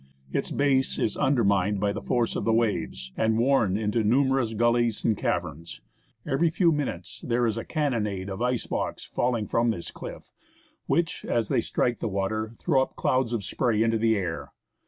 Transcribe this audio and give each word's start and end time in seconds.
Its 0.33 0.49
base 0.49 0.97
is 0.97 1.15
undermined 1.15 1.79
by 1.79 1.93
the 1.93 2.01
force 2.01 2.35
of 2.35 2.43
the 2.43 2.51
waves, 2.51 3.13
and 3.15 3.37
worn 3.37 3.77
into 3.77 4.03
numerous 4.03 4.55
gullies 4.55 5.05
and 5.05 5.15
caverns. 5.15 5.79
Every 6.25 6.49
few 6.49 6.71
minutes 6.71 7.21
there 7.21 7.45
is 7.45 7.55
a 7.55 7.63
cannonade 7.63 8.27
of 8.27 8.41
ice 8.41 8.65
blocks 8.65 9.05
falling 9.05 9.45
from 9.45 9.69
this 9.69 9.91
cliff, 9.91 10.31
which, 10.87 11.23
as 11.25 11.49
they 11.49 11.61
strike 11.61 11.99
the 11.99 12.07
water, 12.07 12.55
throw 12.57 12.81
up 12.81 12.95
clouds 12.95 13.31
of 13.31 13.43
spray 13.43 13.83
into 13.83 13.99
the 13.99 14.15
air. 14.17 14.53